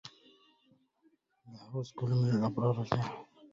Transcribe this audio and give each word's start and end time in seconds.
يحوز 1.53 1.91
كل 1.91 2.07
من 2.09 2.29
الأبرار 2.29 2.81
أجمعهم 2.81 3.25